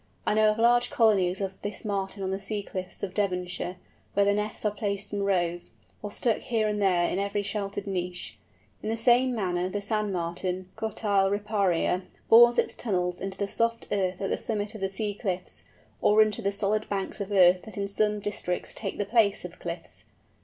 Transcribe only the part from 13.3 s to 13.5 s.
the